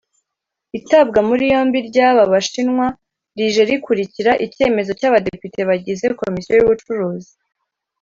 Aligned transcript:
Itabwa 0.79 1.19
muri 1.29 1.43
yombi 1.53 1.77
ry’aba 1.89 2.23
bashinwa 2.33 2.85
rije 3.37 3.61
rikurikira 3.69 4.31
icyemezo 4.45 4.91
cy’Abadepite 4.99 5.59
bagize 5.69 6.05
Komisiyo 6.19 6.53
y’Ubucuruzi 6.55 7.33